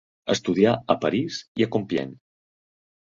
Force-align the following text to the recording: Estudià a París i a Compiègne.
Estudià 0.33 0.71
a 0.95 0.95
París 1.03 1.37
i 1.63 1.67
a 1.67 1.71
Compiègne. 1.77 2.19